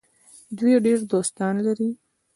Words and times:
دوی 0.57 0.73
ډیر 0.85 0.99
دوستان 1.11 1.55
لري. 1.65 1.89